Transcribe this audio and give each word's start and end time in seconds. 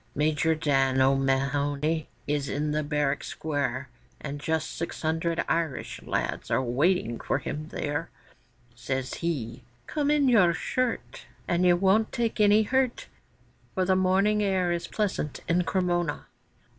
Major 0.15 0.55
Dan 0.55 0.99
O'Mahony 0.99 2.07
is 2.25 2.49
in 2.49 2.71
the 2.71 2.81
barrack 2.81 3.23
square, 3.23 3.87
And 4.19 4.39
just 4.41 4.71
six 4.71 5.03
hundred 5.03 5.45
Irish 5.47 6.01
lads 6.01 6.49
are 6.49 6.59
waiting 6.59 7.19
for 7.19 7.37
him 7.37 7.67
there; 7.67 8.09
Says 8.73 9.13
he, 9.21 9.61
'Come 9.85 10.09
in 10.09 10.27
your 10.27 10.55
shirt, 10.55 11.27
And 11.47 11.67
you 11.67 11.75
won't 11.75 12.11
take 12.11 12.39
any 12.39 12.63
hurt, 12.63 13.09
For 13.75 13.85
the 13.85 13.95
morning 13.95 14.41
air 14.41 14.71
is 14.71 14.87
pleasant 14.87 15.41
in 15.47 15.65
Cremona. 15.65 16.25